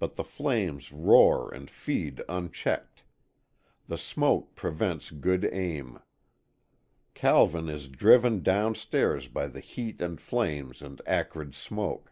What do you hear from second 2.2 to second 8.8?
unchecked. The smoke prevents good aim. Calvin is driven down